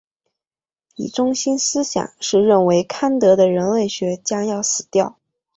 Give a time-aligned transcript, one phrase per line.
[0.95, 5.19] 其中心思想是认为康德的人类学将要死掉。